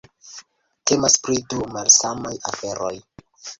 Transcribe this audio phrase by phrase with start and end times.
[0.91, 2.93] Temas pri du malsamaj aferoj.